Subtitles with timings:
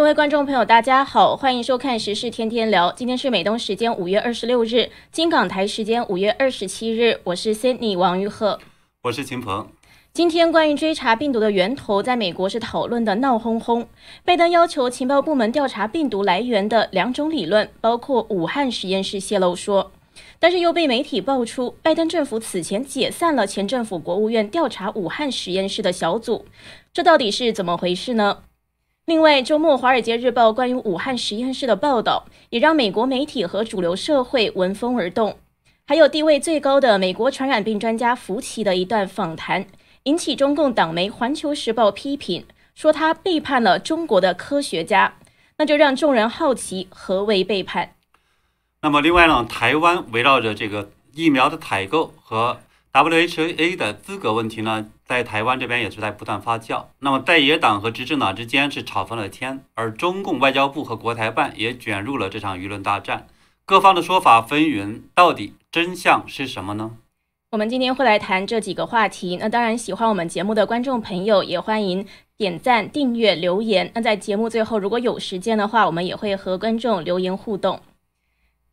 [0.00, 2.90] 各位观众朋友，大家好，欢迎收看《时事天天聊》。
[2.94, 7.20] 今天是美东时间五月二十六日，金港台时间五月二十七日。
[7.22, 8.58] 我是 Sydney 王玉鹤，
[9.02, 9.68] 我是秦鹏。
[10.14, 13.86] 今天关于追查病毒的源头，在美国是讨论的闹哄哄。
[14.24, 19.92] 拜登要求情报部门调查病毒来源的两种理论，包括武汉实验室泄露说，
[20.38, 26.46] 但是又被媒体爆出，拜登政府此前解散了前政府国务院调查武汉实验室的小组，
[26.90, 28.38] 这到底是怎么回事呢？
[29.06, 35.38] 另外，周末《华尔街日报》关于武汉实验室的报道，也让美国媒体和主流社会闻风而动。
[35.86, 39.66] 还有地位最高的美国传染病专家福奇的一段访谈，
[40.04, 45.16] 引起中共党媒《环球时报》批评，说他背叛了中国的科学家。
[45.56, 47.94] 那就让众人好奇何为背叛。
[48.82, 52.60] 那么，另外呢，台湾围绕着这个疫苗的采购和。
[52.92, 56.86] WHA 的资格问题呢，在台湾这边也是在不断发酵。
[56.98, 63.28] 那么，在野党和执政党之间是吵翻了天，而中共外交部和国台办也卷入了这场舆论大战，
[63.64, 66.96] 各方的说法纷纭，到底真相是什么呢？
[67.52, 69.36] 我们今天会来谈这几个话题。
[69.36, 72.04] 那当然，喜欢我们节目的观众朋友也欢迎
[72.36, 73.92] 点赞、订阅、留言。
[73.94, 77.80] 那在节目最后，如果有时间的话，我们也会和观众留言互动。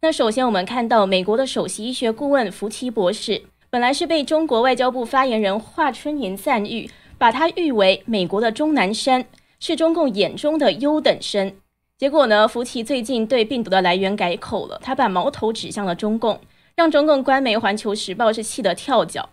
[0.01, 3.43] 那首先，我们看到美国的首席医学顾问福奇博士。
[3.77, 6.89] 本来是被中国外交部发言人华春莹赞誉，
[7.19, 9.23] 把他誉为美国的钟南山，
[9.59, 11.53] 是中共眼中的优等生。
[11.95, 16.41] 结果呢，福奇最近对病毒的来源改口了，他把矛头指向了中共，
[16.75, 19.29] 让中共官媒《环球时报》是气得跳脚。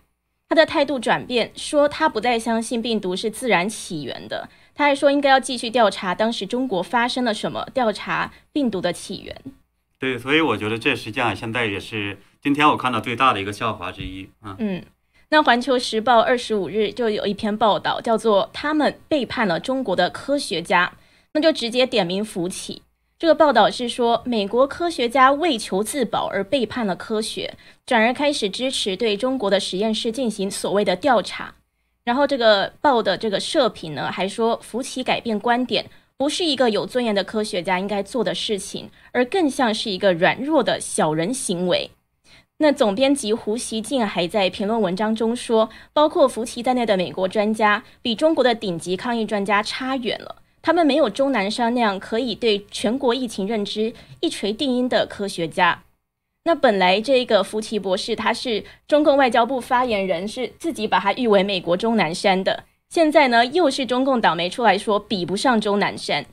[0.47, 9.35] 他的态度转变，说他不再相信病毒是自然起源的，他还说应该要继续调查当时中国发生了什么，调查病毒的起源。
[9.97, 12.19] 对，所以我觉得这实际上现在也是。
[12.45, 14.79] 今天我看到最大的一个笑话之一啊，嗯，
[15.29, 20.93] 那《环球时报》二十五日就有一篇报道，叫做“他们背叛了中国的科学家”，
[21.33, 22.83] 那就直接点名福奇。
[23.17, 27.51] 这个报道是说，美国科学家为求自保而背叛了科学，
[27.83, 31.55] 转而开始支持对中国的实验室进行所谓的调查。
[32.03, 35.83] 然后这个报的这个社评呢，还说福奇改变观点
[36.15, 41.89] 不是一个有尊严的科学家应该做的事情，而更像是一个软弱的小人行为。
[42.57, 50.37] 那总编辑胡锡进还在评论文章中说，包括福奇在内的美国专家比中国的顶级抗疫专家差远了。
[50.61, 55.83] 他们没有钟南山那样可以对全国疫情认知一锤定音的科学家。
[56.45, 62.63] 那本来这个福奇博士他是中共外交部发言人，是自己把他誉为美国钟南山的。
[62.89, 66.25] 现在呢，又是中共倒霉出来说比不上钟南山。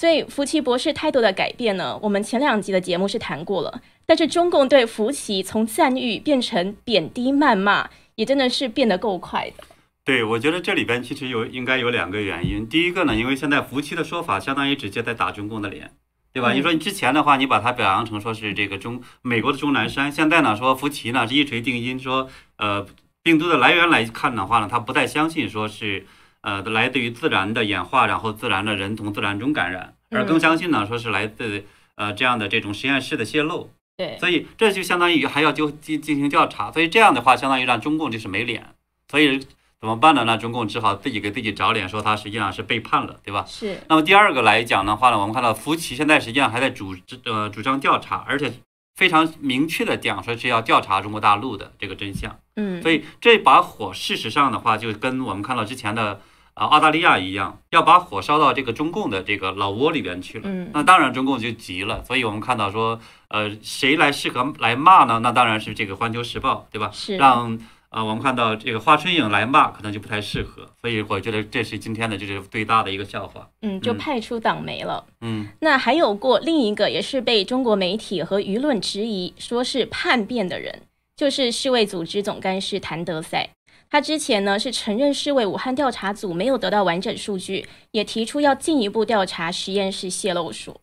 [0.00, 3.82] 所以福奇博士态度的改变呢，我们前两集的节目是谈过了。
[4.06, 9.64] 但是中共对福奇从赞誉变成贬低谩骂，也真的是变得够快的。
[10.02, 12.66] 对，我觉得这里边其实有应该有两个原因。
[12.66, 15.92] 第一个呢，因为现在福奇的说法相当于直接在打中共的脸，
[16.32, 16.54] 对吧？
[16.54, 22.86] 你说你之前的话，你把它表扬成说是这个中美国的钟南山，现在呢说福奇呢是一锤定音，说呃
[23.22, 26.06] 病毒的来源来看的话呢，他不太相信说是
[26.42, 31.64] 呃来自于自然的演化，然后自然的人从自然中感染，而更相信呢说是来自
[31.96, 33.70] 呃这样的这种实验室的泄露。
[33.96, 38.66] 对所以这就相当于还要就进进行调查，所以这样的话相当于让中共就是没脸，
[39.10, 39.38] 所以
[39.78, 40.24] 怎么办呢？
[40.24, 43.44] 那中共只好自己给自己找脸，说他实际上是背叛了，对吧？
[43.46, 43.78] 是。
[43.88, 46.96] 那么第二个来讲的话呢，我们看到福奇现在实际上还在主
[47.26, 48.50] 呃主张调查，而且
[48.94, 52.38] 非常明确的讲说是要调查中国大陆的这个真相。
[52.56, 52.80] 嗯。
[52.80, 56.22] 所以这把火事实上的话就跟我们看到之前的。
[56.60, 60.44] 啊，澳大利亚一样要把火烧到这个中共的这个老窝里边去了。
[60.44, 62.04] 嗯，那当然中共就急了。
[62.04, 65.20] 所以我们看到说，呃，谁来适合来骂呢？
[65.20, 66.90] 那当然是这个《环球时报》，对吧？
[66.92, 67.16] 是。
[67.16, 70.68] 让啊，我们看到这个华春莹来骂，可能就不太适合。
[70.78, 73.48] 所以我觉得这是今天的就是最大的一个笑话。
[73.62, 75.06] 嗯，就派出党媒了。
[75.22, 75.48] 嗯。
[75.60, 80.82] 那还有过另一个，也是被中国媒体和舆论质疑，说是叛变的人，
[81.16, 83.48] 就是世卫组织总干事谭德赛。
[83.90, 90.80] 他之前呢是承认世卫武汉调查组没有得到完整数据，也提出要进一步调查实验室泄露说。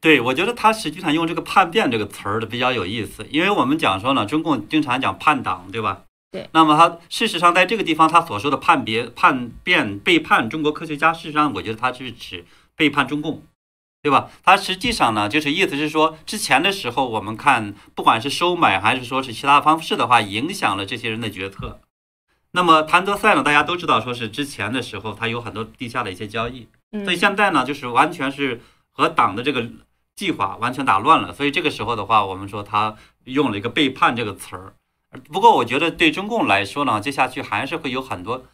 [0.00, 6.04] 对，我觉得他实际上用这个叛变这个词儿的比较有意思，因为我们讲说呢，中共经常讲叛党，对吧？
[6.32, 6.48] 对。
[6.52, 13.42] 那么他事实上在这个地方他所说的叛别、叛变、背叛中国科学家，事实上我觉得他是指背叛中共，
[14.02, 14.30] 对吧？
[14.42, 21.80] 他实际上呢就是意思是说，之前的时候我们看不管是收买还是说是其他方式的话，影响了这些人的决策。
[22.52, 23.42] 那么谭德赛呢？
[23.42, 26.66] 大家都知道，说是之前的时候他有很多地下的一些交易，
[27.04, 28.60] 所以现在呢，就是完全是
[28.90, 29.68] 和党的这个
[30.16, 31.32] 计划完全打乱了。
[31.32, 34.74] 所以这个时候的话，我们说他用了一个背叛这个词儿。
[35.32, 38.44] 不过我觉得对中共来说呢，接下去还是会有很多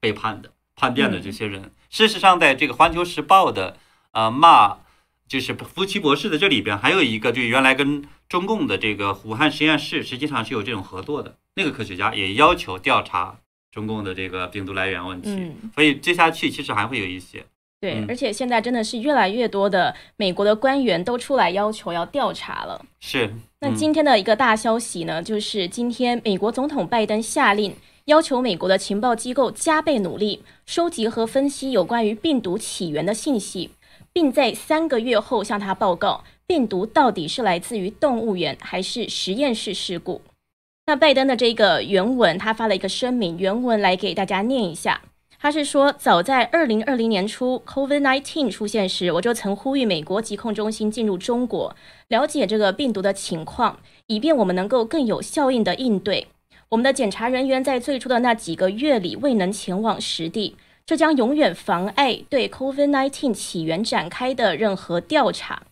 [0.00, 1.72] 背叛的、叛变的这些人。
[1.88, 3.78] 事实上，在这个《环球时报》的
[4.12, 4.78] 呃骂
[5.26, 13.36] 就是福奇博士的这里边还有一个，就原来跟中共的这个武汉实验室实际上是有这种合作的，那个科学家也要求调查
[13.76, 17.44] 中共的这个病毒来源问题，嗯，所以接下去其实还会有一些。
[17.78, 22.82] 对，嗯而且现在真的是越来越多的美国的官员都出来要求要调查了。
[23.00, 23.30] 是，
[23.60, 27.76] 那嗯今天的一个大消息呢，就是今天美国总统拜登下令，
[28.06, 33.68] 要求美国的情报机构加倍努力收集和分析有关于病毒起源的信息，
[34.10, 40.22] 并在三个月后向他报告病毒到底是来自于动物园还是实验室事故。
[40.88, 45.02] 那拜登的这个原文，他发了一个声明，原文来给大家念一下。
[45.40, 51.74] 他是说，早在二零二零年初，COVID-19 出现时，我就曾呼吁美国疾控中心进入中国，
[52.06, 56.28] 了解这个病毒的情况，以便我们能够更有效应的应对。
[56.68, 60.54] 我们的检查人员在最初的那几个月里未能前往实地，
[60.86, 65.64] 这将永远妨碍对 COVID-19 起源展开的任何调查。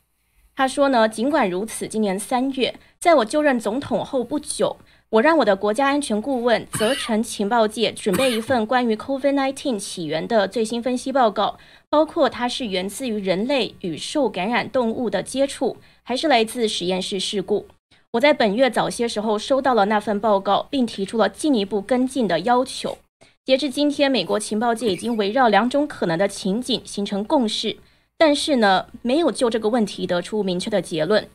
[0.57, 4.77] 他说呢，尽管如此，今年三月，在我就任总统后不久，
[5.15, 11.57] 我让我的国家安全顾问责成情报界准备一份关于 COVID-19 起源的最新分析报告，
[11.89, 17.67] 包括它是源自于人类与受感染动物的接触，还是来自实验室事故。
[18.11, 22.99] 我在本月早些时候收到了那份报告，并提出了进一步跟进的要求。
[23.45, 27.77] 截至今天，美国情报界已经围绕两种可能的情景形成共识，
[28.19, 31.29] 但是呢，没有就这个问题得出明确的结论。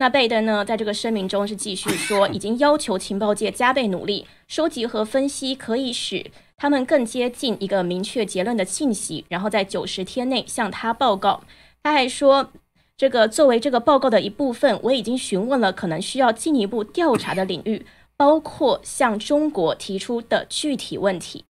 [0.00, 11.42] 那拜登呢，在这个声明中是继续说，已经要求情报界加倍努力，收集和分析可以使他们更接近一个明确结论的信息，然后在九十天内向他报告。
[11.82, 12.50] 他还说，
[12.96, 17.84] 这个作为这个报告的一部分，我已经询问了可能需要进一步调查的领域，
[18.16, 21.44] 包括向中国提出的具体问题。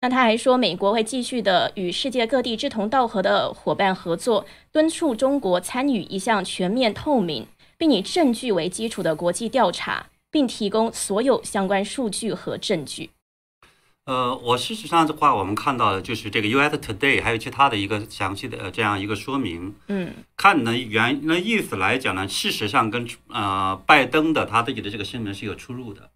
[0.00, 13.10] 那他还说，美国会继续的与世界各地志同道合的伙伴合作，敦促中国参与一项全面透明，并以证据为基础的国际调查，并提供所有相关数据和证据。
[14.06, 16.76] 呃，我事实上的话，我们看到的就是这个 U.S.
[16.76, 19.74] Today 还有其他的一个详细的呃这样一个说明。
[19.88, 26.10] 嗯看呢原那意思来讲呢，事实上跟呃拜登的他自己的这个声明是有出入的。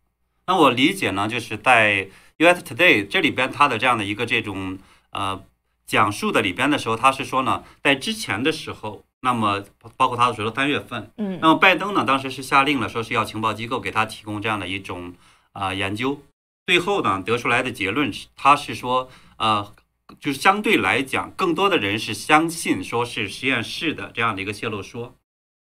[0.47, 2.63] 那我理解呢，就是在 U.S.
[2.63, 4.79] Today 这里边他的这样的一个这种
[5.11, 5.43] 呃
[5.87, 9.65] 讲述的里边的时候，他是说呢，在之前的时候，那么
[9.97, 15.15] 包括他说的三月份，嗯那么拜登呢，当时是下令了，说是要情报机构给他提供这样的一种
[15.53, 16.23] 啊、呃研究。
[16.67, 19.75] 最后呢，得出来的结论是，他是说，呃，
[20.21, 25.15] 就是相对来讲，更多的人是相信说是实验室的这样的一个泄露说，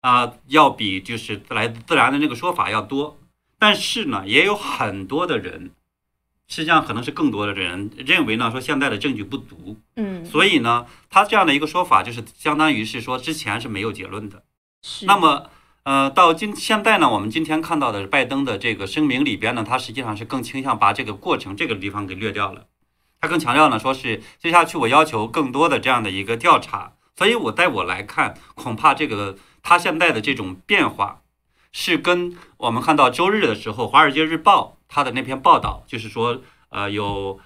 [0.00, 3.18] 啊、要比就是来自自然的那个说法要多。
[3.58, 5.70] 但是呢，也有很多的人，
[6.48, 14.42] 实际上可能是更多的人认为呢，说现在的证据不足，嗯，所以呢，他这样的一个说法就是相当于是说之前是没有结论的。
[14.82, 15.50] 是那么，
[15.84, 22.66] 呃，到今现在呢，我们今天看到的拜登的这个声明里边呢，他实际上是更倾向把这个过程这个地方给略掉了。
[23.20, 26.92] 他更强调呢，说是接下去我要求更多的这样的一个调查。
[27.16, 31.22] 所以我在我来看，恐怕这个他现在的这种变化，
[31.72, 37.40] 是跟我们看到周日的时候，《华尔街日报》他的那篇报道，就是说，呃，有。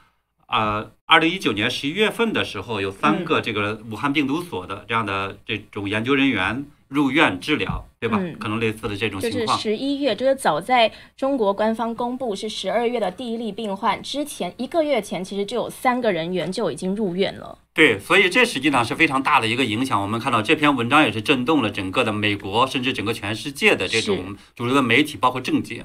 [0.50, 8.16] 呃，二零一九年十一月份的时候，有三个这个武汉病毒所的这样的这种研究人员入院治疗，对吧？
[8.18, 9.58] 嗯可能类似的这种就是情况。
[9.58, 17.58] 十一月，就是早在中国官方公布是十二月的第一例病患之前，一个月前其实就有三个人员就已经入院了。
[17.74, 20.00] 对，所以这实际上是非常大的一个影响。
[20.00, 25.84] 我们看到这篇文章也是震动了整个的美国，甚至整个全世界的这种主流的媒体，包括政界。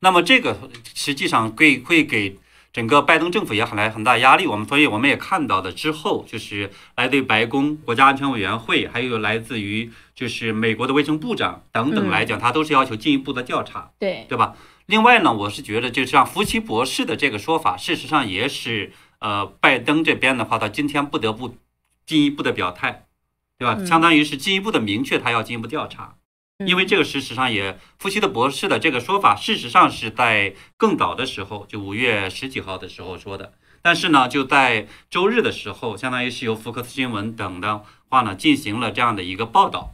[0.00, 2.38] 那么这个实际上会会给
[2.72, 4.46] 整个拜登政府也很来很大压力。
[4.46, 13.90] 我们所以我们也看到的之后，就是来自于白宫、国家安全委员会，还有来自于就是美国的卫生部长等等嗯来讲，他都是要求进一步的调查。
[13.98, 14.56] 对，对吧？
[14.86, 21.56] 另外呢，我是觉得，就像福奇博士的这个说法，事实上也是呃，拜登这边的话，他今天不得不
[22.04, 23.06] 进一步的表态，
[23.56, 23.76] 对吧？
[23.78, 26.16] 嗯相当于是进一步的明确他要进一步调查，
[26.58, 33.54] 因为嗯这个事实上也夫妻的博士的这个说法，事实上是在更早的时候，就五月十几号的时候说的。
[33.82, 39.93] 但是呢，就在周日的时候，相当于是由福克斯新闻等的话呢，进行了这样的一个报道。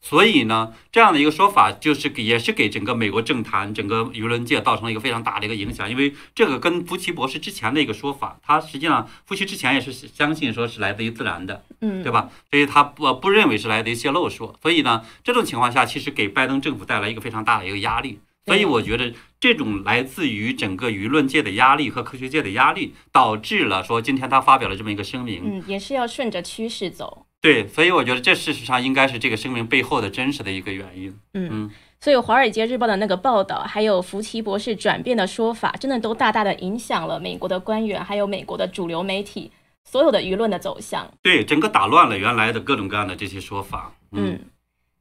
[0.00, 5.90] 所以呢，这样的一个说法，就是给也是给整个美国政坛、整个舆论界造成了一个非常大的一个影响。
[5.90, 12.30] 因为这个跟福奇博士之前的一个说法，他实际上福奇之前也是相信说是来自于自然的，嗯，对吧？
[12.50, 14.54] 所以他不不认为是来自于泄露说。
[14.62, 18.20] 所以呢，这种情况下，其实给拜登政府带来一个非常大的一个压力。
[18.46, 25.42] 所以我觉得这种来自于整个舆论界的压力和科学界的压力，导致了说今天他发表了这么一个声明。
[25.44, 27.26] 嗯，也是要顺着趋势走。
[27.48, 31.18] 对，所以我觉得这事实上应该是这个声明背后的真实的一个原因。
[31.32, 39.50] 嗯，所以《华尔街日报》的那个报道，还有福奇博士转变的说法，真的都大大的影响了美国的官员，还有美国的主流媒体
[39.84, 41.10] 所有的舆论的走向。
[41.22, 43.94] 对，整个打乱了原来的各种各样的这些说法。
[44.12, 44.38] 嗯，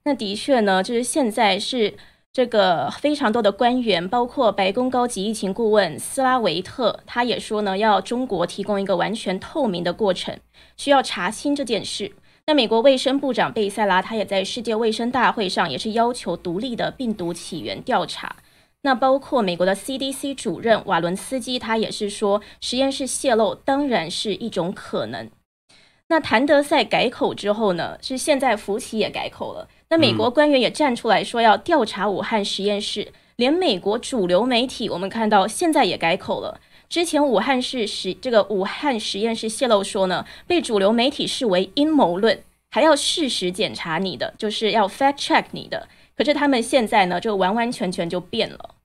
[0.05, 1.95] 那的确呢，就是现在是。
[2.33, 10.37] 这个非常多的官员，包括白宫高级疫情顾问斯拉维特，他也说呢，要中国提供一个完全透明的过程，
[10.75, 12.11] 需要查清这件事。
[12.49, 18.37] 那美国卫生部长贝塞拉，他也在世界卫生大会上也是要求独立的病毒起源调查。
[18.83, 25.29] 那包括美国的 CDC 主任瓦伦斯基，他也是说，实验室泄露当然是一种可能。
[26.07, 29.67] 那谭德赛改口之后呢，是现在福奇也改口了。
[29.89, 36.61] 那美国官员也站出来说要调查武汉实验室，连美国主流媒体我们看到现在也改口了。
[36.89, 42.41] 之前武汉市实这个武汉实验室泄露说呢，被主流媒体视为阴谋论，
[42.71, 45.87] 还要事实检查你的，就是要 fact check 你的。
[46.15, 48.75] 可是他们现在呢，就完完全全就变了。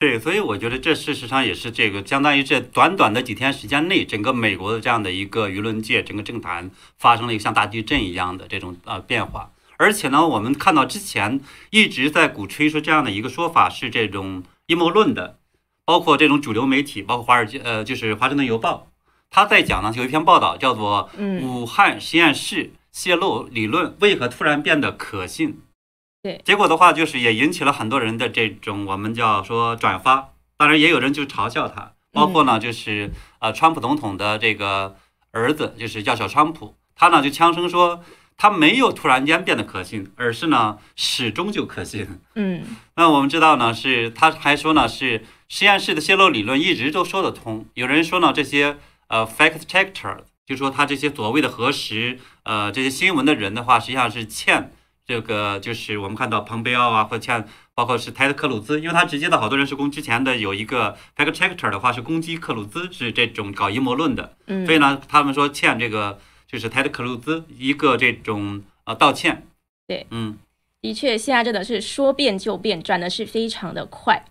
[0.00, 9.52] 对，所以我觉得这事实上也是这个相当于这短短的几天时间内，整个美国的这样的一个舆论界，整个政坛发生了一个像大地震一样的这种呃变化。
[9.76, 15.38] 而且呢，我们看到之前一直在鼓吹说这样的一个说法是这种阴谋论的，
[15.84, 18.86] 包括这种主流媒体，包括华尔街，呃，就是华盛顿邮报，
[19.30, 21.10] 他在讲呢，有一篇报道叫做
[21.46, 25.50] 《武汉实验室泄露理论为何突然变得可信》。
[26.22, 34.96] 对，结果的话就是也引起了很多人的这种我们叫说转发，当然也有人就嘲笑他，包括呢就是呃，川普总统的这个
[35.32, 38.02] 儿子，就是叫小川普，他呢就枪声说。
[38.36, 42.18] 它没有突然间变得可信，而是呢始终就可信。
[42.34, 42.64] 嗯，
[42.96, 47.64] 那我们知道呢，是他还说呢，是实验室的泄露理论一直都说得通。
[47.74, 54.72] 有人说呢，这些呃 fact checker 就说他这些所谓的核实呃这些新闻的人的话，实际上是欠
[55.06, 66.18] 这个就是我们看到蓬佩奥啊，或欠包括是泰德克鲁兹，因为他直接的好多人是攻之前的有一个 fact checker 的话是攻击克鲁兹是这种搞阴谋论的，所以呢他们说欠这个。
[66.46, 69.44] 就是泰德·克鲁兹一个这种呃道歉，
[69.88, 70.38] 对，嗯，
[70.80, 74.24] 的确，现在真的是说变就变，转的是非常的快。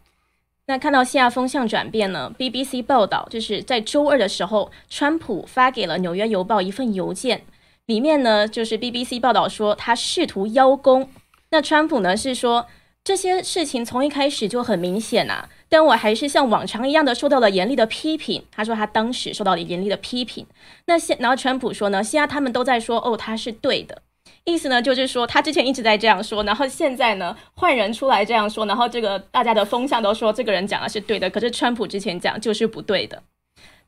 [0.66, 7.44] 那看到现在风向转变呢，BBC 报道就是在周二的时候，川普发给了《纽约邮报》一份邮件，
[7.86, 11.10] 里面呢就是 BBC 报道说他试图邀功。
[11.50, 12.68] 那川普呢是说
[13.04, 15.50] 这些事情从一开始就很明显呐。
[15.68, 18.46] 但我还是像往常一样的受到了严厉的批评。
[18.52, 20.46] 他说他当时受到了严厉的批评。
[20.86, 24.02] 那现然后川普说呢，现在他们都在说哦他是对的，
[24.46, 33.24] 意思呢就是说他之前一直在这样说，然后现在呢换人出来这样说，然后这个大家的风向都说这个人讲的是对的，可是川普之前讲就是不对的。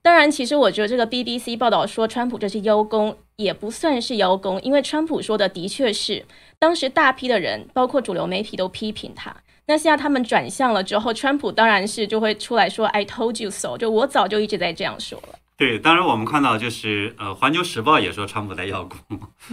[0.02, 6.24] 当然，其实我觉得这个 BBC 报道说川普这是邀功，也不算是邀功，因为川普说的的确是
[6.60, 9.36] 当时大批的人，包括主流媒体都批评他。
[9.66, 15.40] 那现在他们转向了之后，川普当然是就会出来说 “I told you so”，就我早就一直在这样说了。
[15.58, 19.00] 对，当然我们看到就是呃，《环球时报》也说川普在邀功，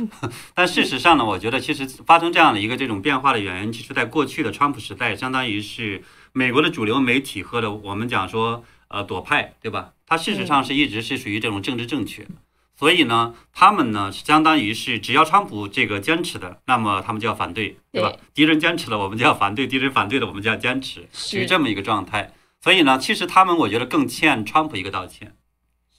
[0.53, 9.93] 但事实上呢，我觉得其实发生这样的一个这种变化的原因，其实在过去的川普时代，相当于是美国的主流媒体和的我们讲说呃左派，对吧？
[10.05, 12.27] 它事实上是一直是属于这种政治正确。
[12.75, 18.13] 所以呢，他们呢相当于是只要川普这个坚持的，那么他们就要反对，对吧？
[18.35, 22.33] 敌人坚持了，我们就要反对；敌人反对了，我们就要坚持，是这么一个状态。
[22.61, 25.37] 所以呢，其实他们我觉得更欠川普一个道歉。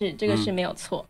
[0.04, 1.06] 是这个是没有错。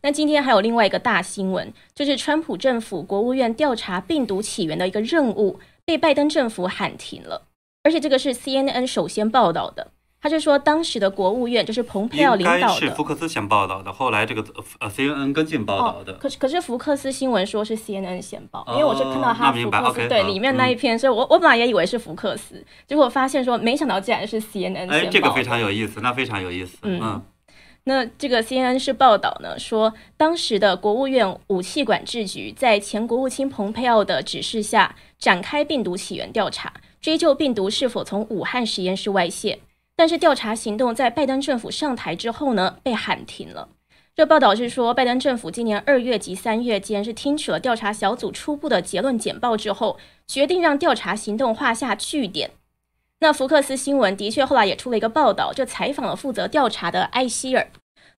[0.00, 7.46] 那今天还有另外一个大新闻，就是川普政府国务院调查病毒起源的一个任务被拜登政府喊停了，
[7.84, 9.92] 而且这个是 CNN 首先报道的。
[10.24, 14.44] 他就说，当时的国务院就是蓬佩奥领导的，是福克斯先报道的，后来这个
[14.78, 16.12] 呃 CNN 跟进报道的。
[16.12, 24.94] 可是可是福克斯新闻说是 CNN 先报，因为我是看到他福克斯对里面那一篇，所以我我本来也以为是福克斯，结果发现说没想到竟然是 CNN 先报。
[24.94, 26.78] 哎，这个非常有意思，那非常有意思。
[26.82, 27.20] 嗯，
[27.84, 39.58] 那这个 CNN 是报道呢，说当时的国务院武器管制局在前国务卿蓬佩奥的指示下，展开病毒起源调查，追究病毒是否从武汉实验室外泄。
[39.96, 43.68] 但是调查行动在拜登政府上台之后呢，被喊停了。
[44.14, 52.50] 这报道是说，拜登政府今年二月及三月间是听取了调查小组初步的结论简报之后，决定让调查行动画下句点。
[53.22, 57.68] 那福克斯新闻的确后来也出了一个报道，就采访了负责调查的艾希尔。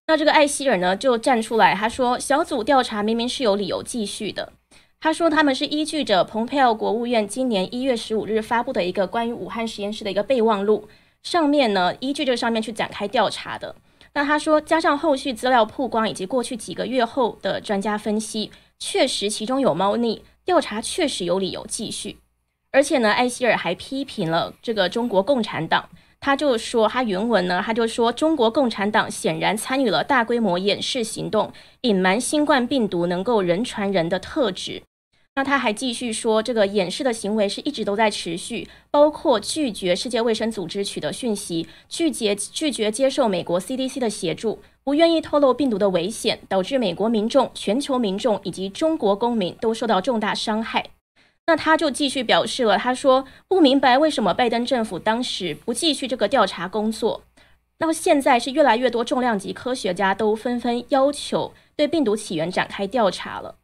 [0.06, 4.54] 那这个艾希尔呢，就站出来，他说小组调查明明是有理由继续的。
[4.98, 10.88] 他说他们是依据着蓬佩奥国务院今年一月十五日发布的一个关于武汉实验室的一个备忘录。
[11.22, 13.76] 上面呢，依据这上面去展开调查的。
[14.14, 22.16] 那他说，加上后续资料曝光以及过去几个月后的专家分析，确实其中有猫腻，调查确实有理由继续。
[22.74, 25.88] 而且呢，艾希尔还批评了这个中国共产党。
[26.20, 31.52] 他就说，他原文呢，他就说，中国共产党显然参与了大规模掩饰行动，
[31.82, 34.82] 隐瞒新冠病毒能够人传人的特质。
[35.36, 50.86] 那他还继续说，这个掩饰的行为是一直都在持续，包括拒绝世界卫生组织取得讯息，拒绝拒绝接受美国 CDC 的协助，不愿意透露病毒的危险，导致美国民众、全球民众以及中国公民都受到重大伤害。
[51.46, 57.22] 那他就继续表示了，他说不明白为什么拜登政府当时不继续这个调查工作。
[57.78, 63.56] 那么现在是越来越多重量级科学家都纷纷要求对病毒起源展开调查了。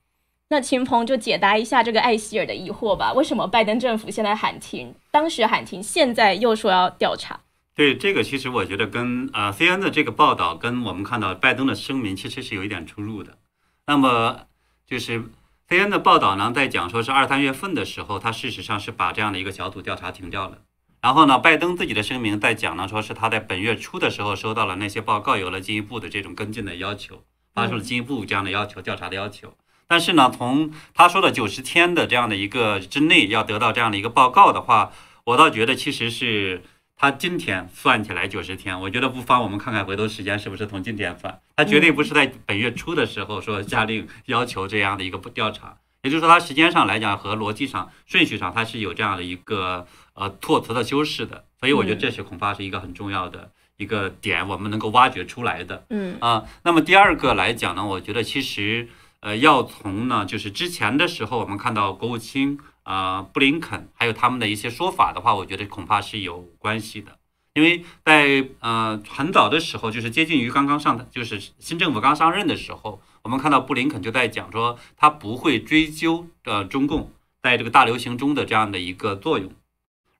[0.50, 7.40] 那秦鹏就解答一下这个艾希尔的疑惑吧：为什么拜登政府现在喊停，当时喊停，现在又说要调查？
[7.74, 13.38] 对这个，其实我觉得跟呃 C N 的这个报道跟我们看到拜登的声明其实是有一点出入的。
[13.86, 14.40] 那么
[14.86, 15.24] 就是。
[15.70, 20.58] C N 的报道呢，在讲说是二三月份的时候，他事实上是把这样的一个小组调查停掉了。
[21.00, 27.22] 然后呢，拜登自己的声明在讲呢，说是他在本月初的时候收到了那些报告，有了进一步的这种跟进的要求，
[27.54, 29.54] 发出了进一步这样的要求调查的要求。
[29.86, 34.90] 但是呢，从他说的九十天的这样的一个之内要得到这样的一个报告的话，
[35.22, 36.64] 我倒觉得其实是。
[37.00, 41.40] 他今天算起来九十天，我觉得不妨我们看看回头时间是不是从今天算。
[41.56, 51.46] 他绝对不是在本月初的时候说下令要求这样的一个调查，也就是说，他时间上来讲和逻辑上顺序上，他是有这样的一个呃措辞的修饰的。
[51.58, 55.86] 所以我觉得这是恐怕是一个很重要的一个点，我们能够挖掘出来的。
[55.88, 58.90] 嗯啊，那么第二个来讲呢，我觉得其实
[59.20, 62.58] 呃要从呢就是之前的时候，我们看到国务卿。
[62.90, 67.16] 啊，布林肯还有他们的一些说法的话，我觉得恐怕是有关系的，
[67.54, 79.52] 因为在呃很早的时候，就是接近于刚刚上台，就是新政府刚上任的时候，我们看到布林肯就在讲说，他不会追究呃中共在这个大流行中的这样的一个作用，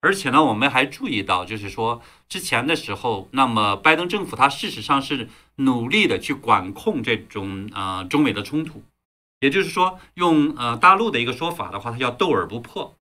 [0.00, 8.85] 而且呢，我们还注意到，就是说之前的时候，那么拜登政府他事实上是努力的去管控这种呃中美的冲突。
[9.41, 12.95] 也就是说，用呃大陆的一个说法的话，它叫斗而不破，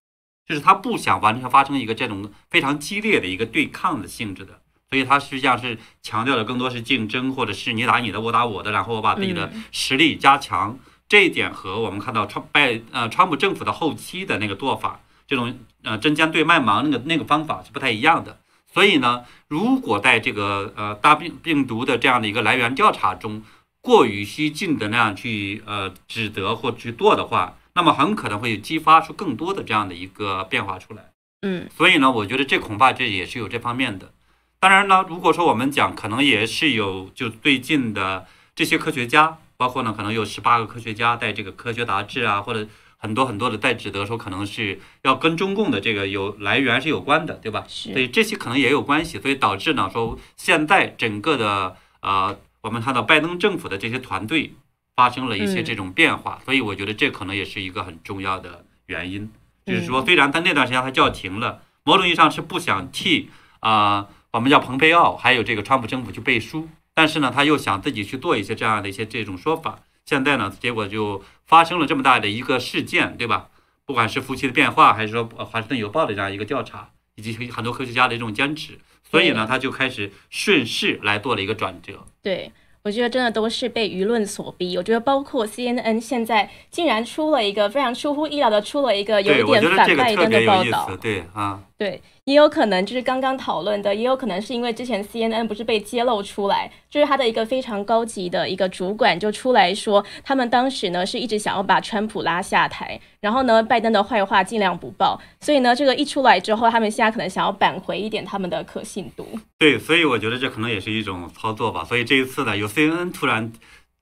[0.46, 10.78] 就是他不想完全发生一个这种非常激烈的一个对抗的性质的，所以它实际上是强调的更多是竞争，或者是你打你的，我打我的，然后我把自己的实力加强。
[11.08, 18.38] 这一点和我们看到川拜呃川普政府的后期的那个做法，这种呃针尖对麦芒那个那个方法是不太一样的。
[18.72, 23.42] 所以呢，如果在这个呃大病病毒的这样的一个来源调查中，
[23.82, 31.12] 过于激进的那样去呃指责或去做的话，那么很可能会激发出更多的这样的一个变化出来。
[31.42, 34.12] 嗯，所以呢，我觉得这恐怕这也是有这方面的。
[34.58, 47.64] 当然呢，如果说我们讲，可能也是有就最近的这些科学家，包括呢可能有十八个科学家在这个科学杂志啊，或者很多很多的在指责说，可能是要跟中共的这个有来源是有关的，对吧？
[47.66, 47.92] 是。
[47.94, 52.38] 所以这些可能也有关系，所以导致呢说现在整个的呃。
[52.62, 54.54] 我们看到拜登政府的这些团队
[54.94, 59.30] 发生了一些这种变化，所以我觉得这可能也是一个很重要的原因。
[59.66, 69.80] 就是说，虽然他那段时间他叫停了，某种意义上是不想替啊，我们叫蓬佩奥还有这个川普政府去背书，但是呢，他又想自己去做一些这样的一些这种说法。
[70.04, 73.48] 现在呢，结果就发生了这么大的一个事件，对吧？
[73.86, 78.78] 不管是夫妻的变化，还是说华盛顿邮报的这样一个调查，以及很多科学家的这种坚持。
[79.10, 82.04] 所以呢，他就开始顺势来做了一个转折。
[82.22, 84.76] 对，我觉得真的都是被舆论所逼。
[84.76, 90.96] 我觉得包括 CNN 现在竟然出了一个非常出乎意料的，出了一个有一点反拜登的报道。
[91.00, 92.00] 对啊，对。
[92.24, 109.26] 也有可能就是刚刚讨论的，也有可能是因为之前 CNN 不是被揭露出来，就是他的一个非常高级的一个主管就出来说，他们当时呢是一直想要把川普拉下台，然后呢拜登的坏话尽量不报，所以呢这个一出来之后，他们现在可能想要扳回一点他们的可信度。
[109.58, 111.82] 对，所以我觉得这可能也是一种操作吧。
[111.84, 113.52] 所以这一次呢，有 CNN 突然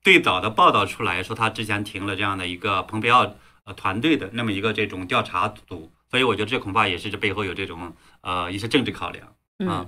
[0.02, 5.90] 最早的报道出来说，他之前停了这样的一个蓬佩奥呃团队的那么一个这种调查组。
[6.10, 7.92] 所以我觉得这恐怕也是这背后有这种
[8.22, 9.86] 呃一些政治考量嗯，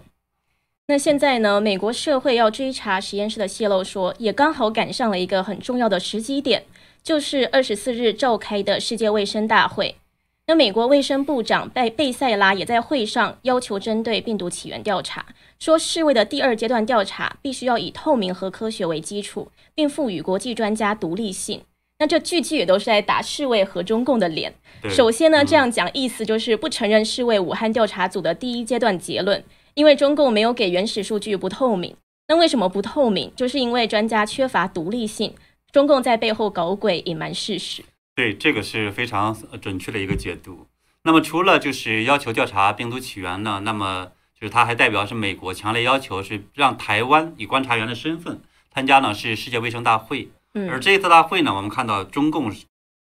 [0.86, 6.64] 那现在呢，美国社会要追查实验室的泄露，说也刚好赶上了一个很重要的时机点，
[7.02, 9.96] 就是二十四日召开的世界卫生大会。
[10.46, 15.24] 那美国卫生部长贝贝塞拉也在会上要求针对病毒起源调查，
[15.60, 21.62] 说世卫的第二阶段调查必须要以透明和科学为基础，并赋予国际专家独立性。
[22.00, 24.54] 那这句句也都是在打世卫和中共的脸。
[24.88, 31.94] 首先呢，这样讲意思就是不承认世卫武汉调查组的第一阶段结论，因为中共没有给原始数据不透明。
[32.28, 33.30] 那为什么不透明？
[33.36, 35.34] 就是因为专家缺乏独立性，
[35.70, 37.84] 中共在背后搞鬼，隐瞒事实。
[38.14, 40.66] 对，这个是非常准确的一个解读。
[41.04, 48.40] 那么除了就是要求调查病毒起源呢，那么就是他还代表是美国强烈要求是让台湾以观察员的身份
[48.72, 50.30] 参加呢是世界卫生大会。
[50.54, 52.54] 而这一次大会呢，我们看到中共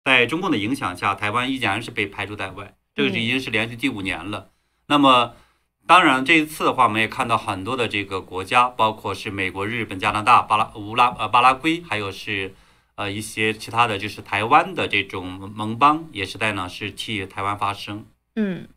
[0.03, 4.49] 在中共的影响下，台湾依然是被排除在外，这个是已经是连续第五年了。
[4.87, 5.33] 那么
[5.87, 12.53] 当然这一次的话，我们也看到很多的这个国家，包括是美国、日本、加拿大、巴拉乌拉呃巴拉圭，还有是。
[12.97, 18.05] 呃，一些其他的就是台湾的这种盟邦也是在呢，是替台湾发声。
[18.37, 18.69] 嗯，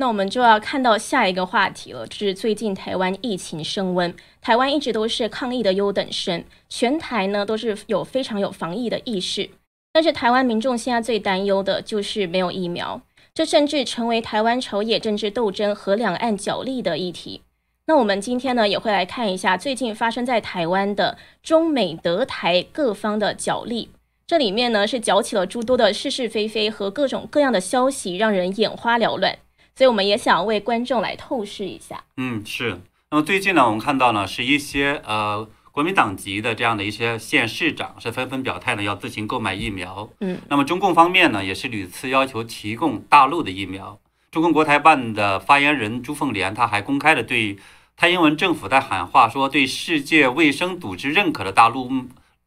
[0.00, 9.50] 那我们就要看到下一个话题了，就是最近台湾疫情升温，台湾一直都是抗疫的优等生，全台呢都是有非常有防疫的意识，
[9.92, 13.02] 但是台湾民众现在最担忧的就是没有疫苗，
[13.34, 17.42] 这甚至成为台湾朝野政治斗争和两岸角力的议题。
[17.84, 23.90] 那我们今天呢也会来看一下最近发生在台湾的中美德台各方的角力，
[24.26, 29.36] 这里面呢是搅起了诸多的是是非非和各种各样的消息，让人眼花缭乱。
[29.80, 32.04] 所以我们也想为观众来透视一下。
[32.18, 32.78] 嗯，是。
[33.10, 40.06] 那么最近呢，我们看到呢是一些呃国民党籍的这样的一些县市长是纷纷表态呢要自行购买疫苗。
[40.20, 40.38] 嗯。
[40.50, 43.98] 那么中共方面呢也是屡次要求提供大陆的疫苗。
[44.30, 47.56] 中共国台办的发言人朱凤莲他还公开的对。
[47.96, 51.90] 蔡英文政府在喊话说，对世界卫生组织认可的大陆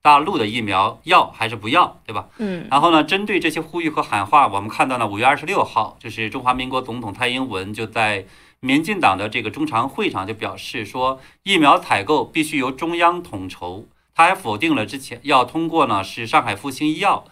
[0.03, 2.27] 大陆的疫苗要还是不要，对吧？
[2.37, 2.67] 嗯。
[2.69, 8.25] 然后呢，针对这些呼吁和喊话，我们看到呢，五月二十六号，就是中华民国总统蔡英文就在
[8.59, 13.87] 民进党的这个中常会上就表示说，疫苗采购必须由中央统筹。
[14.13, 17.25] 他还否定了之前要通过呢是上海复星医药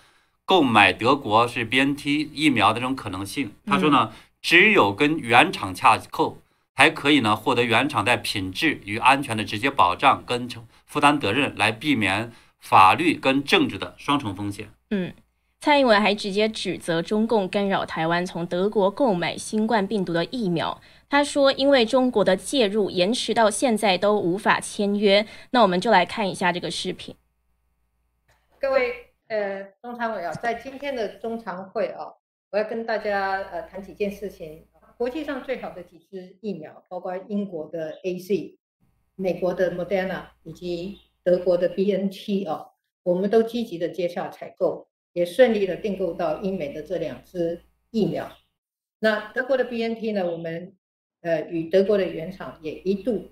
[0.45, 3.51] 购买德国是 BNT 疫苗的这种可能性。
[3.67, 6.37] 他说呢，只有跟原厂洽购。
[6.73, 10.49] 才可以呢，获得原厂在品质与安全的直接保障跟
[10.87, 12.31] 负担责任，来避免
[12.61, 14.69] 法律跟政治的双重风险。
[14.91, 15.13] 嗯，
[15.59, 20.79] 蔡英文还直接指责中共干扰台湾从德国购买新冠病毒的疫苗。
[21.09, 25.25] 他说，因为中国的介入，延迟到现在都无法签约。
[25.49, 27.13] 那我们就来看一下这个视频。
[28.59, 28.93] 各位
[29.27, 32.13] 呃，中常委啊，在今天的中常会啊，
[32.51, 34.65] 我要跟大家呃谈几件事情。
[34.97, 38.59] 国际上最好的几支疫苗，包括英国的 A C、
[39.15, 42.71] 美国的 Moderna 以及德国的 B N T 哦，
[43.03, 48.31] 我们都积极的接洽采购，也顺利的订购到英美的这两支疫苗。
[48.99, 50.75] 那德国的 B N T 呢，我们
[51.21, 53.31] 呃与德国的原厂也一度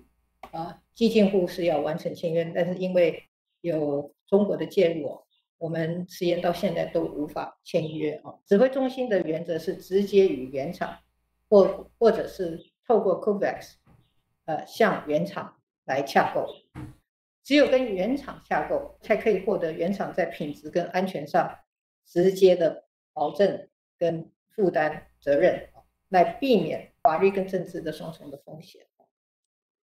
[0.52, 3.24] 啊，几近乎是要完成签约，但是因为
[3.60, 5.22] 有中国的介入哦，
[5.58, 8.34] 我们实验到现在都无法签约啊。
[8.46, 10.98] 指挥中心的原则是直接与原厂。
[11.52, 13.72] 或或者是透过 COVAX，
[14.44, 16.46] 呃，向原厂来洽购，
[17.42, 21.58] 只有跟原厂下购，才可以获得原厂在品质跟安全上
[22.06, 25.68] 直接的保证跟负担责任，
[26.08, 28.86] 来避免法律跟政治的双重的风险。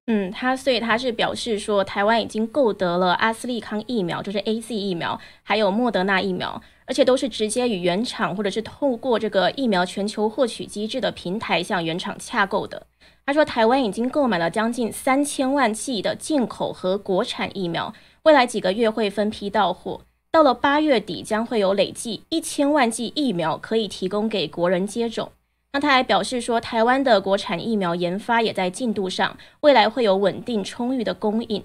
[0.10, 12.88] 嗯，他所以他是表示说，台湾已经购得了阿斯利康疫苗，就是 A Z 疫苗，还有莫德纳疫苗，而且都是直接与原厂或者是透过这个疫苗全球获取机制的平台向原厂洽购的。
[13.26, 17.94] 他说，台湾已经购买了将近三千万剂的进口和国产疫苗，
[18.24, 20.00] 未来几个月会分批到货，
[20.32, 25.34] 到了八月底将会有累计一千万剂疫苗可以提供给国人接种。
[25.80, 31.64] 他还表示说，台湾的国产疫苗研发也在进度上，未来会有稳定充裕的供应。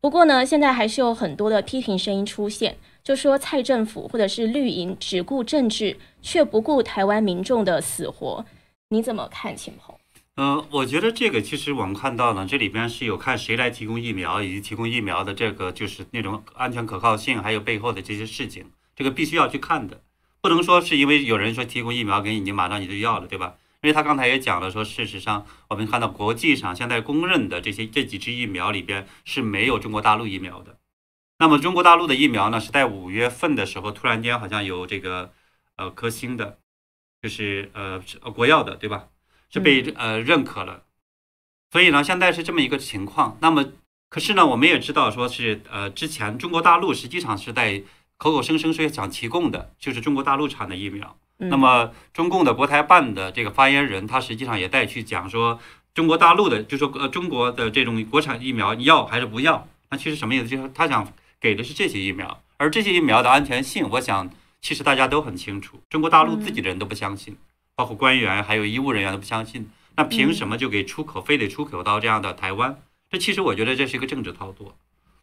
[0.00, 8.44] 不过呢，现在还是有很多的批评声音出现，就说蔡政府或者是绿营只顾政治，却不顾台湾民众的死活。
[8.88, 9.94] 你怎么看，秦鹏？
[10.36, 18.64] 嗯，我觉得这个其实我们看到呢，这里边是有看谁来提供疫苗，以及提供疫苗的这个就是那种安全可靠性，还有背后的这些事情，
[18.96, 20.00] 这个必须要去看的。
[20.42, 23.56] 不能说是因为有人说提供疫苗给你，你马上你就要了，对吧？
[23.82, 30.78] 因为他刚才也讲了，说事实上我们看到国际上现在公认的这些这几支疫苗里边是没有中国大陆疫苗的。
[31.38, 35.32] 那么中国大陆的疫苗呢，是在五月份的时候突然间好像有这个
[35.76, 36.58] 呃科兴的，
[37.22, 37.98] 就是呃
[38.34, 39.08] 国药的，对吧？
[39.50, 40.84] 是被呃认可了。
[41.70, 43.38] 所以呢，现在是这么一个情况。
[43.40, 43.72] 那么
[44.08, 47.82] 可是呢，我们也知道说是呃之前中国大陆实际上是在。
[48.20, 55.58] 口口声声说想提供的就是中国大陆产的疫苗，那么中共的国台办的这个发言人，他实际上也在去讲说，
[55.94, 59.66] 中国大陆的就说呃中国的这种国产疫苗要还是不要？
[59.88, 60.46] 那其实什么意思？
[60.46, 64.30] 就是他想给的是这些疫苗，而这些疫苗的安全性，我想
[64.60, 67.38] 其实大家都很清楚，中国大陆自己的人都不相信，
[67.74, 72.82] 包括官员还有医务人员都不相信，那凭什么就给出口，非得出口到这样的台湾？
[73.08, 74.76] 这其实我觉得这是一个政治操作，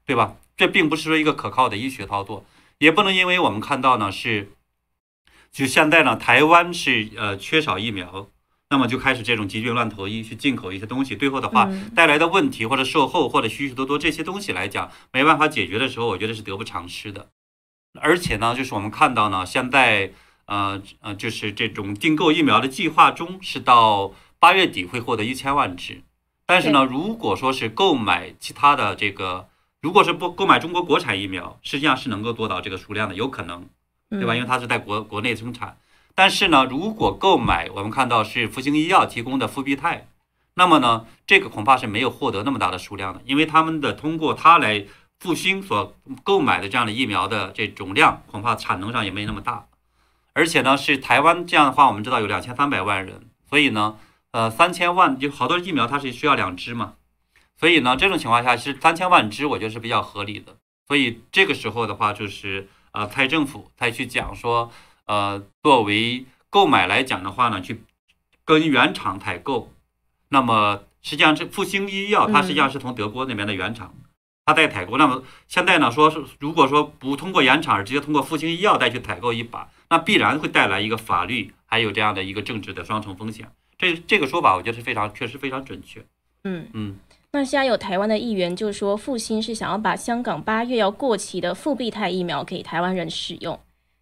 [0.04, 0.34] 对吧？
[0.58, 2.44] 这并不是说一个可靠的医学操作。
[2.80, 4.52] 也不能因为我们看到呢是
[5.52, 8.30] 就现在呢，台湾是呃缺少疫苗，
[8.70, 11.90] 那么就开始这种疾病乱投医，去进口一些东西，最后的话嗯。
[11.96, 17.30] 带来的问题或者售后或者许许多多这些东西来讲，没办法解决的时候，我觉得是得不偿失的。
[18.00, 20.12] 而且呢，就是我们看到呢，现在
[20.46, 26.04] 呃呃，就是这种订购疫苗的计划中是到八月底会获得一千万支，
[26.46, 29.50] 但是呢，如果说是购买其他的这个，
[29.82, 33.68] 如果是不购买中国国产疫苗，实际上是能够做到这个数量的，有可能。
[34.10, 34.34] 对吧？
[34.34, 35.78] 因为为它是在国国内生产。
[36.16, 40.08] 但是呢，如果购买我们看到是复星医药提供的复必泰，
[40.54, 44.86] 那么呢，这个恐怕是没有获得那么大的数量的，因为他们的通过它来
[45.20, 49.68] 复星所购买的这样的疫苗的这种量，恐怕产能上也没那么大。
[50.32, 53.98] 而且呢，是台湾这样的话，我们知道有两千三百万人，所以呢，
[54.32, 56.94] 呃，三千万就好多疫苗它是需要两支嘛，
[57.60, 60.56] 所以呢，这种情况下，是三千万支我觉得是比较合理的。
[60.88, 64.72] 所以这个时候的话，就是呃，蔡政府才去讲说，
[65.06, 67.82] 呃，作为购买来讲的话呢，去
[68.46, 69.74] 跟原厂采购，
[70.30, 73.94] 那么实际上是复星医药它实际上是从德国那边的原厂，
[74.46, 74.98] 它在采购。
[74.98, 83.52] 那么现在呢，说是如果说不通过原厂，而直接通过复星医药再去采购一把，那必然会带来一个法律还有这样的一个政治的双重风险。
[83.78, 86.06] 这这个说法，我觉得是非常确实非常准确。
[86.44, 87.00] 嗯嗯。
[87.34, 93.60] 那现在有台湾的议员就说，复兴是想要把香港八月要过期的复必泰疫苗给台湾人使用。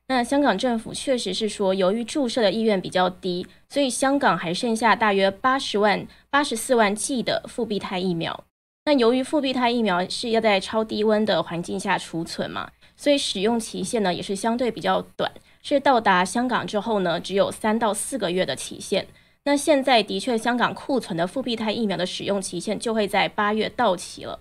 [0.08, 8.44] 那香港政府确实是说，由于注射的意愿比较低，所以香港还剩下大约八十万、八十四万剂的复必泰疫苗。
[8.86, 15.32] 那由于复必泰疫苗是要在超低温的环境下储存嘛，所以使用期限呢也是相对比较短，
[15.64, 19.08] 是到达香港之后呢只有三到四个月的期限。
[19.48, 24.40] 那现在的确，香港库存的复必泰疫苗的使用期限就会在八月到期了。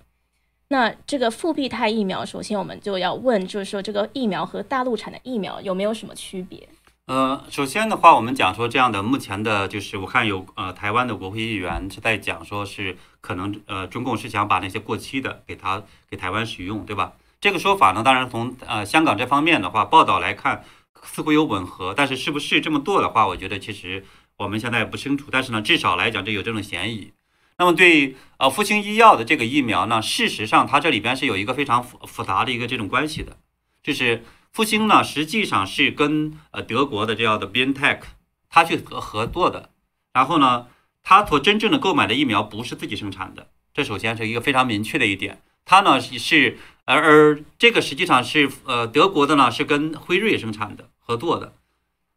[0.68, 6.66] 那这个复必泰疫苗，首先我们就要问，就是说这个疫苗和大陆产的疫苗有没有什么区别？
[7.04, 17.12] 呃，首先的话，我们讲说这样的，目前的就是我看有呃台湾的国会议员是在讲说是可能呃中共是想把那些过期的给他给台湾使用，对吧？
[17.42, 20.64] 这个说法呢，当然从呃香港这方面的话报道来看，
[21.02, 24.02] 似乎有吻合，但是是不是这么做的话，我觉得其实
[24.36, 25.26] 我们现在不清楚。
[25.30, 27.12] 但是呢，至少来讲，这有这种嫌疑。
[27.58, 33.36] 那么对呃复星医药的这个疫苗呢，事实上它这里边是有一个非常复复杂的一个这种关系的，
[33.82, 34.24] 就是。
[34.54, 38.02] 复星呢，实际上是跟呃德国的这样的 BioNTech
[38.48, 39.70] 它去合合作的，
[40.12, 40.68] 然后呢，
[41.02, 45.42] 它所真正的购买的疫苗不是自己生产的，这首先是一个非常明确的一点。
[45.64, 51.56] 它呢是而而这个实际上是呃德国的呢是跟辉瑞生产的合作的，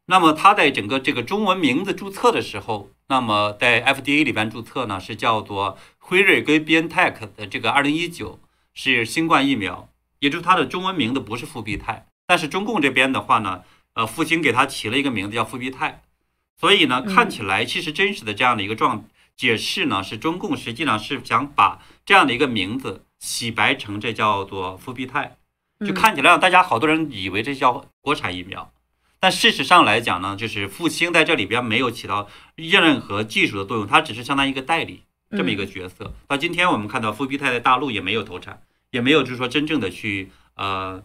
[0.10, 8.40] 那么它在整个这个中文名字注册的时候，那么在 FDA 里边注册呢是叫做辉瑞跟 BioNTech 的这个二零一九
[8.74, 9.90] 是新冠疫苗，
[10.20, 12.08] 也就是它的中文名字不是复必泰。
[12.26, 16.02] 但是中共这边的话呢，呃，复兴给它起了一个名字叫复必泰，
[16.60, 25.38] 所以呢，看起来其实真实的这样的一个状解释呢，是中共实际上是想把这样的一个名字洗白成这叫做复必泰，
[25.86, 28.72] 就看起来让大家好多人以为这叫国产疫苗，
[29.20, 36.14] 但事实上来讲呢，就是复兴在这里边没有起到任何技术的作用，它只是相当于一个代理这么一个角色。
[36.28, 41.04] 到今天我们看到复必泰在大陆也没有投产，也没有就是说真正的去呃。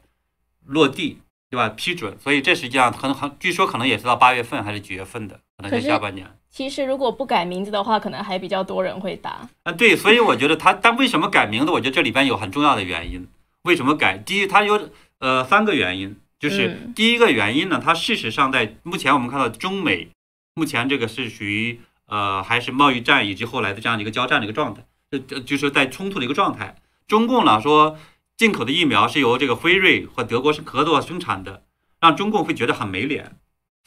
[0.67, 1.19] 落地
[1.51, 1.69] 对吧？
[1.71, 6.25] 批准，所以这实际上可能很，据说可能也是到八月份还是几月份的，可能是下半年。
[6.49, 9.49] 其实如果不改名字的话，可能还比较多人会打。
[9.65, 11.73] 啊，对，所以我觉得他，但为什么改名字？
[11.73, 13.27] 我觉得这里边有很重要的原因。
[13.63, 14.17] 为什么改？
[14.19, 20.09] 第一，它有呃三个原因，就是第一个原因呢，它事实上在目前我们看到中美
[20.57, 26.77] 目前这个是属于呃还是贸易战以及后来的这样的一个交战的一个状态，就就是在冲突的一个状态。
[27.07, 27.97] 中共呢说。
[28.35, 31.63] 进口的疫苗是由这个辉瑞和德国是合作生产的，
[32.01, 33.37] 让中共会觉得很没脸，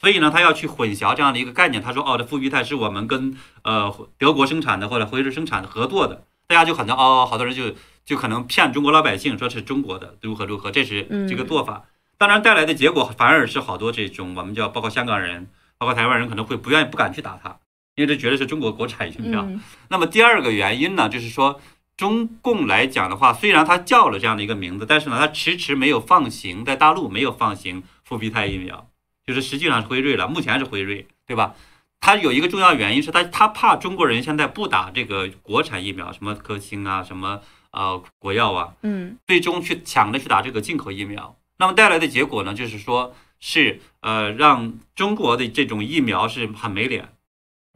[0.00, 1.82] 所以呢，他要去混淆这样的一个概念。
[1.82, 7.74] 他说：“哦，这复必泰是我们跟呃德国生产的或者辉瑞生产的合作的。”大家就可能哦，好多人就
[8.06, 11.84] 就可能骗中国老百姓说是中国的如何如何，这是这个做法。
[12.18, 15.48] 当然带来的结果反而是好多这种我们叫包括香港人、
[15.78, 17.58] 包括台湾人可能会不愿意不敢去打它，
[17.94, 19.48] 因为这觉得是中国国产疫苗。
[19.88, 21.60] 那么第二个原因呢，就是说。
[21.96, 28.86] 中共来讲的话，虽然它叫了这样的一个名字，但是呢，它迟迟没有放行，在大陆没有放行复必泰疫苗，
[29.26, 31.54] 就是实际上是辉瑞了，目前是辉瑞，对吧？
[31.98, 47.14] 它有一个重要原因是它，它怕中国人现在不打这个国产疫苗，什么科兴啊，什么呃国药啊，嗯，最终去抢着去打这个进口疫苗，那么带来的结果呢，就是说是呃让中国的这种疫苗是很没脸，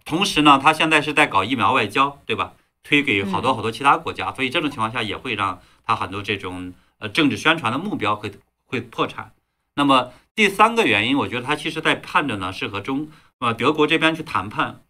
[0.05, 2.55] 同时呢，他现在是在搞疫苗外交，对吧？
[2.83, 8.33] 推给好多好多其他国家，所以这种情况下也会让他很多这种呃政治宣传的目标会
[8.65, 9.33] 会破产。
[9.75, 14.83] 那么第三个原因，我觉得他其实在盼着呢，是和中呃德国这边去谈判。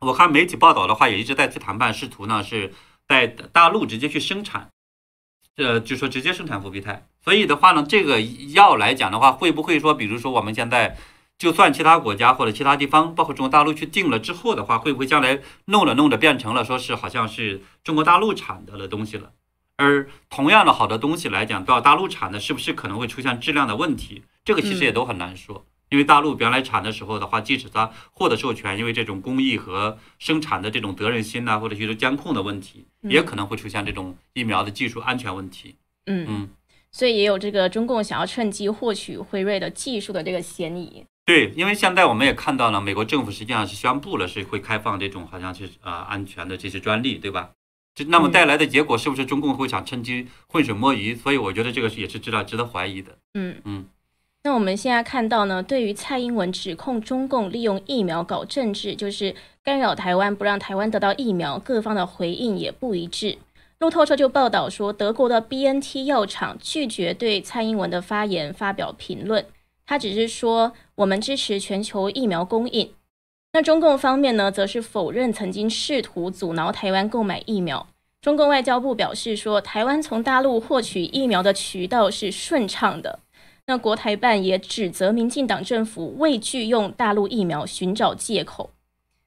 [0.00, 2.72] 我看媒体报道的话，也一直在去谈判，试图呢是
[3.06, 4.70] 在大陆直接去生产，
[5.58, 7.06] 呃，就说直接生产伏必泰。
[7.22, 10.96] 所以的话呢，这个药来讲的话，会不会说，比如说我们现在
[11.36, 19.32] 就算其他国家或者其他地方，包括中国大陆去定了之后的话，会不会将来弄着弄着变成了说是好像是中国大陆产的的东西了？
[19.76, 24.22] 而同样的好的东西来讲，到大陆产的，是不是可能会出现质量的问题？
[24.44, 25.66] 这个其实也都很难说。
[25.90, 35.76] 因为大陆原来产的时候的话，即使它获得授权，因为这种工艺和生产的这种责任心呐，或者是监控的问题，也可能会出现这种疫苗的技术安全问题。
[36.06, 36.48] 嗯嗯，
[36.92, 41.04] 所以也有这个中共想要趁机获取辉瑞的技术的这个嫌疑。
[41.24, 47.50] 对，因为现在我们也看到了，美国政府实际上是宣布了是会开放这种好像是呃安全的这些专利，对吧？
[47.94, 51.14] 这那么带来的结果是不是中共会想趁机浑水摸鱼？
[51.14, 53.18] 所以我觉得这个也是值得值得怀疑的。
[53.34, 53.86] 嗯嗯。
[54.44, 63.38] 那我们现在看到呢，对于蔡英文指控中共利用疫苗搞政治，就是干扰台湾，不让台湾得到疫苗，各方的回应也不一致。
[63.78, 69.44] 路透社就报道说，德国的 B N T 药厂拒绝对蔡英文的发言发表评论，
[69.84, 72.92] 他只是说我们支持全球疫苗供应。
[73.52, 77.86] 那中共方面呢，则是否认曾经试图阻挠台湾购买疫苗。
[78.20, 83.20] 中共外交部表示说，台湾从大陆获取疫苗的渠道是顺畅的。
[83.68, 88.70] 那国台办也指责民进党政府畏惧用大陆疫苗寻找借口。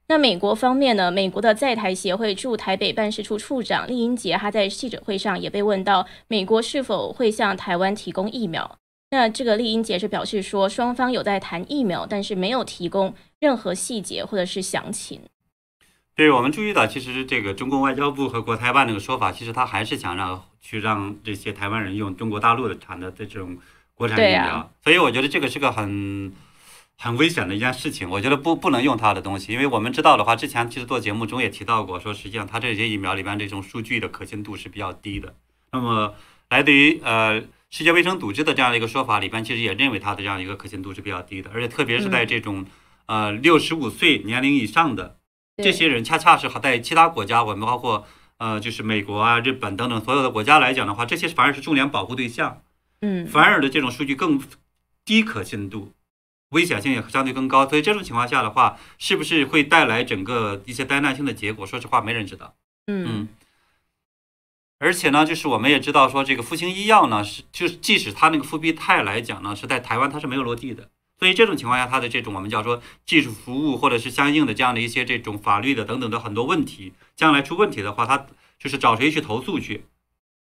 [0.07, 1.11] 那美国方面呢？
[1.11, 8.79] 美国的在台协会驻台北办事处处长厉英杰，他在记者会上也被问到美国是否会向台湾提供疫苗。
[9.11, 15.21] 那这个厉英杰是表示说，双方有在谈疫苗，但是没有提供任何细节或者是详情。
[16.15, 23.59] 对我们注意到，其实这个中共外交部和国台办这个说法，其实他还是想让去让这些台湾人用中国大陆的产的这种。
[24.01, 26.33] 国产疫苗，所以我觉得这个是个很
[26.97, 28.09] 很危险的一件事情。
[28.09, 35.35] 我觉得不不能用它的东西，因为我们知道的话，之前其实做节目中也提到过，说实际上它这些疫苗里边这种数据的可信度是比较低的。
[35.71, 36.15] 那么
[36.49, 42.65] 来自于呃世界卫生组织的这样的一个说法里边，其实也认为它的这样一个可信度是比较低的，而且特别是在这种
[43.05, 45.17] 呃六十五岁年龄以上的
[45.63, 48.07] 这些人，恰恰是在其他国家，我们包括
[48.39, 52.61] 呃就是美国啊、日本等等所有的国家来讲的话，这些反而是重点保护对象。
[53.01, 54.41] 嗯，反而的这种数据更
[55.03, 55.93] 低可信度，
[56.49, 61.65] 危险性也相对更高，所以这种情况下的话，是不是会带来整个一些灾难性的结果？
[61.65, 62.55] 说实话，没人知道。
[62.87, 63.27] 嗯，
[64.79, 78.27] 而且呢，就是我们也知道说，这个复星医药呢，是就是即使它那个复必泰来讲呢，是在台湾它是没有落地的，所以这种情况下，它的这种我们叫说技术服务或者是相应的这样的一些这种法律的等等的很多问题，将来出问题的话，它
[78.59, 79.85] 就是找谁去投诉去，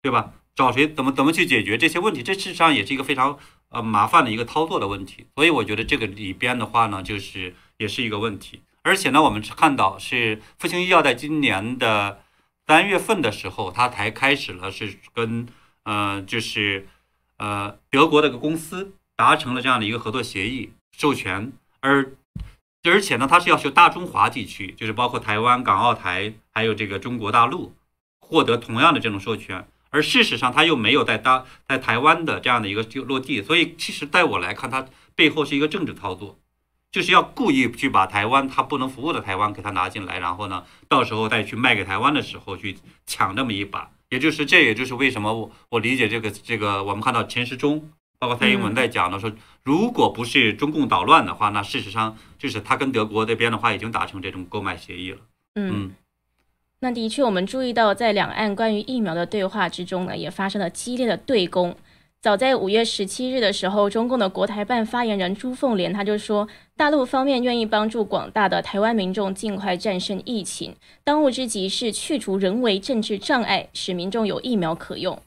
[0.03, 0.33] 对吧？
[0.59, 2.21] 找谁怎么怎么去解决这些问题？
[2.21, 5.25] 这事实上也是一个非常呃麻烦的一个操作的问题。
[5.37, 8.63] 所以我觉得这个里边的话呢，就是也是一个问题。
[8.83, 12.23] 而且呢，我们看到是复星医药在今年的
[12.67, 15.47] 三月份的时候，它才开始了是跟
[15.85, 16.89] 呃就是
[17.37, 22.15] 呃德国的一个公司达成了这样的一个合作协议授权，而
[22.83, 27.73] 而且呢，它是要求大中华地区，就是包括台湾、港澳台还有这个中国大陆
[28.19, 29.65] 获得同样的这种授权。
[29.91, 36.39] 而事实上，他又没有在当在台湾的这样的一个就落地，所以其实在我来看，它背后是一个政治操作，
[36.93, 49.33] 就是要故意去把台湾它不能服务的台湾给它拿进来，然后呢，到时候再去卖给台湾的时候去抢这么一把，也就是这也就是为什么我我理解这个这个我们看到陈时中包括蔡英文在讲的说，
[49.65, 55.19] 如果不是中共捣乱的话，那事实上就是他跟德国这边的话已经达成这种购买协议了，
[55.55, 55.93] 嗯。
[56.81, 61.75] 那的确，我们注意到，在两岸关于疫苗的对话之中呢，也发生了激烈的对攻。
[62.21, 75.21] 早在五月十七日的时候，中共的国台办发言人朱凤莲他就说，大陆方面愿意帮助广大的台湾民众尽快战胜疫情，当务之急是去除人为政治障碍，使民众有疫苗可用。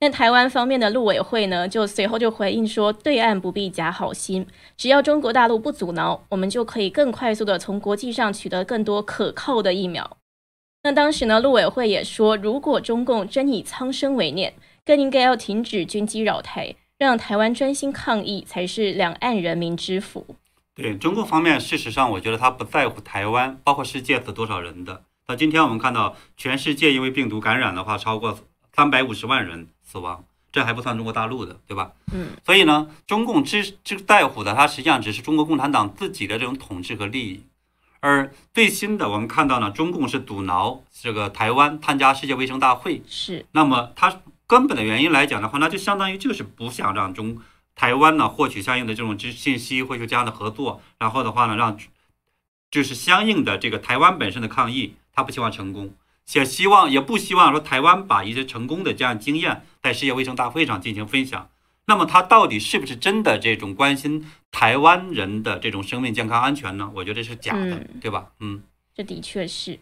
[0.00, 10.17] 那台湾方面的陆委会呢，就随后就回应说，对岸不必假好心，只要中国大陆不阻挠，我们就可以更快速的从国际上取得更多可靠的疫苗。
[10.88, 14.54] 那当时呢，陆委会也说，如果中共真以苍生为念，
[14.86, 20.24] 更应该要停止军机扰台，让台湾专心抗疫，才是两岸人民之福。
[20.74, 25.02] 对中共方面，事实上，我觉得他不在乎台湾，包括世界死多少人的。
[25.26, 28.38] 到今天我们看到，全世界因为病毒感染的话，超过
[28.74, 31.92] 三百五十万人死亡，这还不算中国大陆的，对吧？
[32.14, 32.28] 嗯。
[32.46, 37.42] 所以呢，中共之之在乎的，它实际上只是中国共产党自己的这种统治和利益。
[38.00, 43.02] 而最新的，我们看到呢，中共是阻挠这个台湾参加世界卫生大会。
[43.08, 43.44] 是。
[43.52, 47.38] 那么它根本的原因来讲的话，那就相当于就是不想让中
[47.74, 51.76] 台湾呢获取相应的这种知信息，获取这样的合作，然后的话呢，让
[52.70, 55.94] 就是相应的这个台湾本身的抗议，他不希望成功，
[56.34, 61.48] 也希望也不希望说台湾把一些成功的这样经验在世界卫生大会上进行分享。
[61.88, 66.92] 那么他到底是不是真的这种关心台湾人的这种生命健康安全呢？
[66.94, 68.30] 我觉得是假的，对吧？
[68.40, 68.62] 嗯，
[68.94, 69.78] 这的确是。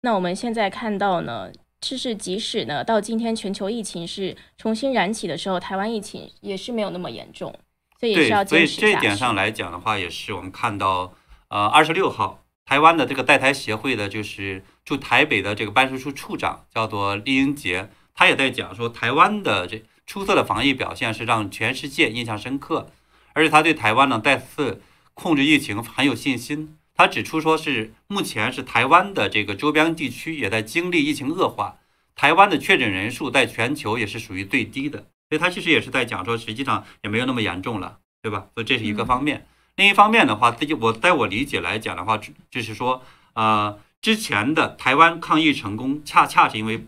[0.00, 7.54] 那我们现在看到呢，就是即使呢到今天全球疫情是重新燃起的时候，台湾疫情也是没有那么严重，
[8.00, 11.12] 所以也是要坚持所以这一点上来讲的话，也是我们看到，
[11.48, 19.84] 呃，二十六号台湾的这个代台协会的，就是驻台北的这个办事处处长叫做厉英杰，他也在讲说台湾的这。
[20.06, 22.90] 出色的防疫表现是让全世界印象深刻，
[23.32, 24.82] 而且他对台湾呢再次
[25.14, 26.76] 控制疫情很有信心。
[26.94, 31.78] 他指出说是目前是台湾的这个周边地区也在经历疫情恶化，
[32.14, 34.98] 台湾的确诊人数在全球也是属于最低的，
[35.28, 38.46] 所以他其实也是在讲说实际上也没有那么严重了，对吧？
[38.54, 39.46] 所以这是一个方面。
[39.76, 43.02] 另一方面的话，自己我在我理解来讲的话，就是说，
[43.32, 46.86] 呃，之前的台湾抗疫成功，恰恰是因为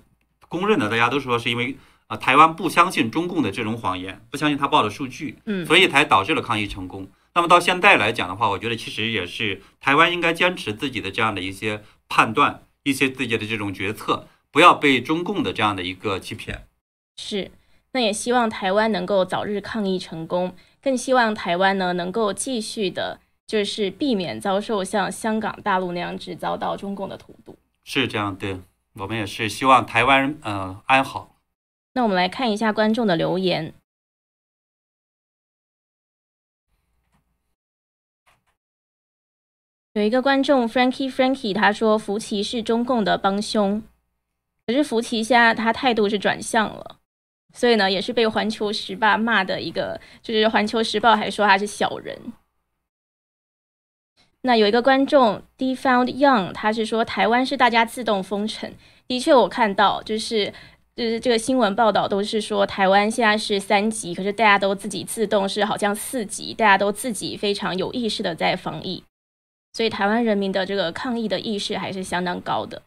[0.48, 1.76] 公认的，大家都说是因为。
[2.09, 7.09] 啊，台湾不相信中共的这种谎言，不相信他报的数据，嗯，所以才导致了抗议成功。
[7.34, 16.66] 那么到现在来讲的话，我觉得其实也是台湾应该坚持自己的这样的一些判断，一些自己的这种决策，不要被中共的这样的一个欺骗。
[17.16, 17.50] 是，
[17.92, 27.59] 那也希望台湾能够早日抗议成功，更希望台湾呢能够继续的，就是避免遭受像香港、大陆那样只遭到中共的荼毒。
[27.84, 28.61] 是这样，对
[28.94, 31.36] 我们也是希望台湾嗯安好。
[31.97, 33.72] 那我们来看一下观众的留言。
[39.94, 43.82] 有一个观众 Frankie Frankie 他说福奇是中共的帮凶，
[44.66, 46.99] 可是福奇现在他态度是转向了，
[47.55, 52.34] 所以呢也是被环球时报骂的一个，就是环球时报还说他是小人。
[54.42, 58.74] 那有一个观众 D Found Young 他是说台湾是大家自动封城，
[59.09, 60.53] 的确我看到就是。
[60.97, 69.05] 就是这个新闻报道都是说台湾现在是三级，可是大家都自己自动是好像四级，大家都自己非常有意识的在防疫，
[69.74, 72.82] 所以台湾人民的这个抗疫的意识还是相当高的。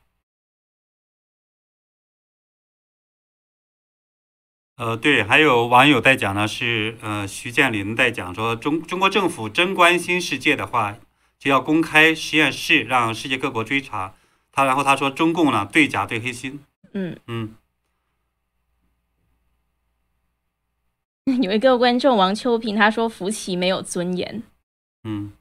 [4.77, 10.97] 呃，对，还有网友在讲呢，是呃徐建林在讲说中中国政府真关心世界的话，
[11.37, 14.15] 就要公开实验室，让世界各国追查
[14.51, 14.65] 他。
[14.65, 16.59] 然后他说中共呢，对假对黑心。
[16.93, 17.53] 嗯嗯。
[21.41, 24.43] 有一个观众王秋平，他说福奇没有尊严。
[25.03, 25.31] 嗯，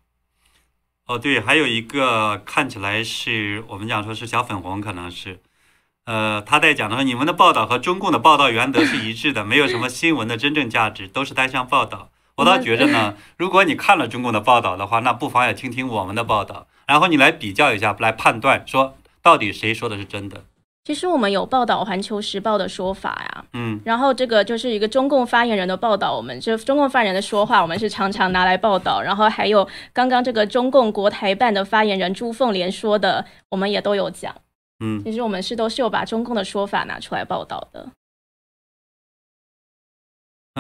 [1.07, 5.41] 哦对，还有一个看起来是我们讲说是小粉红，可能是，
[6.05, 12.11] 呃，他在讲的说你们的报道和中共的报道原则是一致的，没有什么新闻的真正价值，都是单向报道。
[12.36, 20.45] 我倒觉着呢，如果你看了中共的报道的话，那不妨也听听我们的报道，然后你来比较一下，来判断说到底谁说的是真的。
[20.89, 29.03] 其实我们有报道《环球时报》的说法呀，嗯，然后这个就是一个中共发言人的报道，我们就中共发言人的说话，我们是常常拿来报道。
[29.03, 34.34] 然后还有刚刚这个中共国台办的发言人朱凤莲说的，我们也都有讲，
[34.80, 37.86] 嗯，其实我们是都是有把中共的说法拿出来报道的。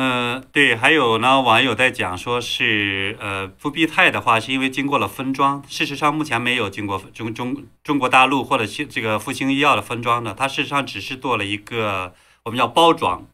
[0.00, 13.26] 嗯，对，还有呢，网友在讲说是，呃，复必泰的话是因为经过了分装，事实上目前没有经过中中中国大陆或者是这个复星医药的分装的，它事实上只是做了一个我们叫包装，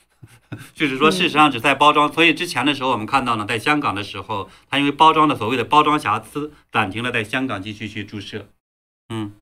[0.76, 8.46] 就是说事实上只在包装，所以之前的时候我们看到呢，在香港的时候，它因为包装的所谓的包装瑕疵，暂停了在香港继续去注射，
[9.08, 9.32] 嗯。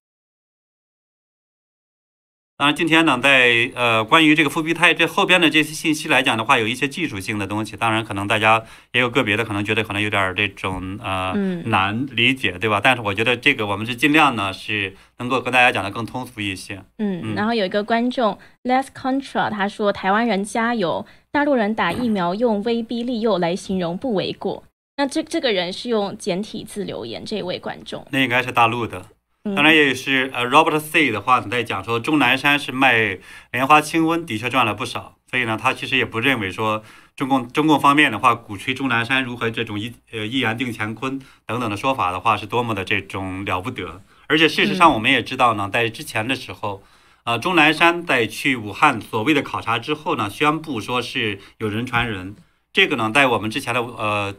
[2.65, 7.77] 当然，今天呢，在呃关于这个复必泰这后边的这些信息来讲的话，有一些技术性的东西。
[7.77, 11.35] 当然，可能大家也有个别的可能觉得可能有点这种呃
[11.67, 12.81] 难理解，对吧？
[12.83, 16.83] 但是我觉得这个我们是尽量呢是能够跟大家讲的更通俗一些。
[16.97, 24.65] 嗯，然后有一个观众 Less Contra 他说：“台湾人加油，大陆人打疫苗用威逼利诱来形容不为过。”
[24.97, 29.05] 那这这个人是用简体字留言，这位观众那应该是大陆的。
[29.45, 33.19] 当然也是，呃，Robert C 的话在讲说，钟南山是卖
[33.53, 35.17] 莲花清瘟，的确赚了不少。
[35.31, 36.83] 所以呢，他其实也不认为说
[37.15, 44.01] 中共中共方面的话鼓吹钟南山如何这种一呃一言定乾坤等等的说法的话是多么的这种了不得。
[44.29, 46.83] 而且事实上我们也知道呢，在之前的时候，
[47.25, 52.35] 呃，钟南山在去武汉所谓的考察之后呢，宣布说是有人传人。
[52.73, 54.35] 这个呢，在我们之前的呃。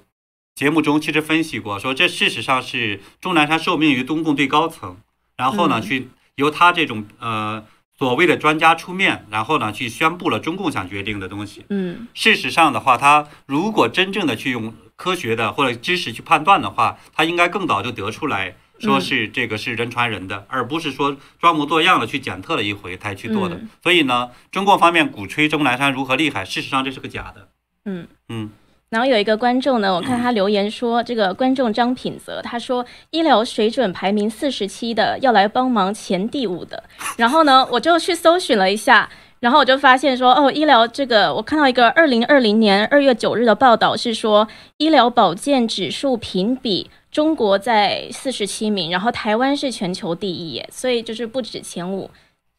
[0.55, 4.95] 节目中其实分析过，说这事实上是钟南山受命于中共最高层，
[5.35, 7.65] 然后呢，去由他这种呃
[7.97, 11.65] 所谓的专家出面，然后呢去宣布了中共想决定的东西。
[11.69, 23.55] 嗯事实上的话，他如果真正的去用科学的或者知识去判断的话，他应该更早就得出来说是这个是人传人的，而不是说装模作样的去检测了一回才去做的。
[23.55, 27.49] 嗯所以呢，中共方面鼓吹钟南山如何厉害，事实上这是个假的。
[27.83, 28.07] 嗯。
[28.29, 28.49] 嗯，
[28.95, 36.81] 然后有一个观众呢，我看他留言说，这个观众张品泽他说医疗水准排名四十七的要来帮忙前第五的，
[37.17, 39.09] 然后呢，我就去搜寻了一下，
[39.41, 52.09] 然后我就发现说，哦，医疗这个我看到一个二零二零年二月九日的报道是说，医疗保健指数评比中国在四十七名，然后台湾是全球第一耶，所以就是不止前五。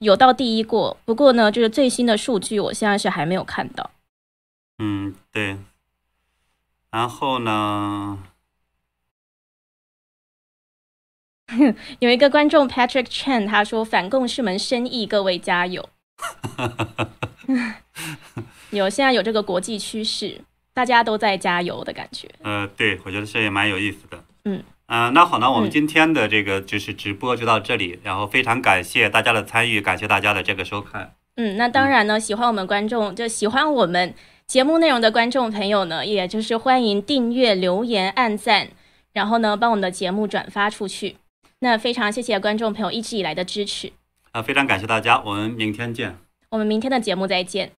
[0.00, 3.90] 有到第一过，不过呢，就是最新的数据，我现在是还没有看到。
[4.78, 5.56] 嗯，对。
[6.90, 8.22] 然后呢，
[12.00, 15.88] 有一个观众 Patrick Chen 他说反共是门生意，各位加油。
[18.70, 20.40] 有现在有这个国际趋势，
[20.74, 22.28] 大家都在加油的感觉。
[22.42, 24.24] 呃，对，我觉得这也蛮有意思的。
[24.44, 24.62] 嗯。
[24.86, 31.16] 啊、那好，呢我们嗯今天的这个就是直播就到这里，然后非常感谢大家的参与，感谢大家的这个收看。
[31.34, 34.14] 嗯，那当然呢，喜欢我们观众就喜欢我们
[34.46, 38.68] 节目内容的观众朋友呢，也就是欢迎订阅、留言、按赞，
[39.12, 41.16] 然后呢，帮我们的节目转发出去。
[41.58, 43.92] 那非常谢谢观众朋友一直以来的支持，
[44.30, 46.16] 啊、非常感谢大家，我们明天见。
[46.50, 47.72] 我们明天的节目再见。